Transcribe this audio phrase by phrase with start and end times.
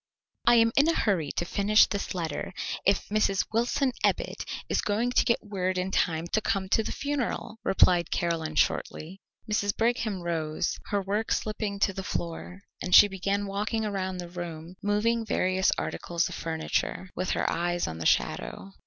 [0.47, 2.55] "I am in a hurry to finish this letter,
[2.87, 3.45] if Mrs.
[3.53, 8.09] Wilson Ebbit is going to get word in time to come to the funeral," replied
[8.09, 9.21] Caroline shortly.
[9.47, 9.77] Mrs.
[9.77, 14.73] Brigham rose, her work slipping to the floor, and she began walking around the room,
[14.81, 18.71] moving various articles of furniture, with her eyes on the shadow.